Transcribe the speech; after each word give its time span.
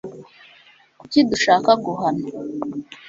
kuki 0.99 1.19
dushaka 1.29 1.69
kuguhana 1.83 2.25